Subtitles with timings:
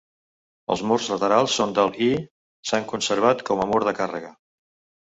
[0.75, 2.09] Els murs laterals són del i
[2.71, 4.37] s'han conservat com a mur de càrrega.